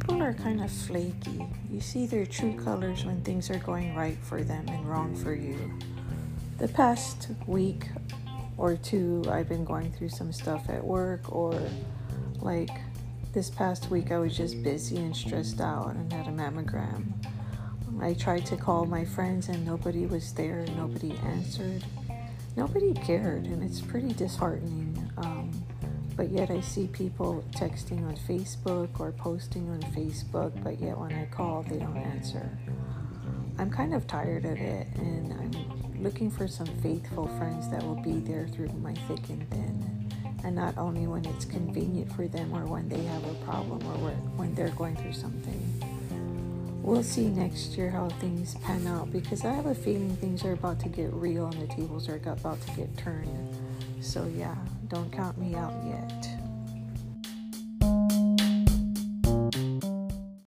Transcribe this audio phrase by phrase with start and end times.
[0.00, 1.46] kind of flaky.
[1.70, 5.34] You see their true colors when things are going right for them and wrong for
[5.34, 5.56] you.
[6.58, 7.86] The past week
[8.56, 11.60] or two, I've been going through some stuff at work, or
[12.40, 12.70] like
[13.32, 17.12] this past week, I was just busy and stressed out and had a mammogram.
[18.00, 21.84] I tried to call my friends and nobody was there, nobody answered,
[22.56, 25.10] nobody cared, and it's pretty disheartening.
[25.18, 25.51] Um,
[26.32, 31.26] yet I see people texting on Facebook or posting on Facebook, but yet when I
[31.26, 32.48] call, they don't answer.
[33.58, 38.02] I'm kind of tired of it, and I'm looking for some faithful friends that will
[38.02, 40.10] be there through my thick and thin,
[40.42, 44.10] and not only when it's convenient for them or when they have a problem or
[44.38, 45.60] when they're going through something.
[46.82, 50.52] We'll see next year how things pan out because I have a feeling things are
[50.52, 53.61] about to get real and the tables are about to get turned.
[54.02, 54.56] So, yeah,
[54.88, 56.31] don't count me out yet.